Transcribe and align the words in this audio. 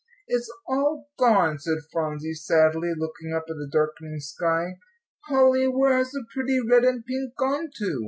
"It's 0.27 0.51
all 0.67 1.11
gone," 1.19 1.59
said 1.59 1.77
Phronsie, 1.91 2.33
sadly, 2.33 2.91
looking 2.97 3.33
up 3.35 3.43
at 3.51 3.55
the 3.57 3.69
darkening 3.71 4.19
sky. 4.19 4.79
"Polly, 5.29 5.67
where 5.67 5.95
has 5.97 6.09
the 6.09 6.25
pretty 6.33 6.59
red 6.59 6.83
and 6.83 7.05
pink 7.05 7.35
gone 7.37 7.69
to?" 7.75 7.99